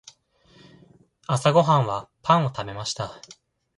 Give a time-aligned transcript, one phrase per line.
[1.27, 3.21] 朝ごはんはパンを食べました。